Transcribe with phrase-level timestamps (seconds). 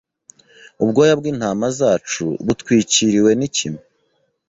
[0.83, 3.81] Ubwoya bwintama zacu butwikiriwe nikime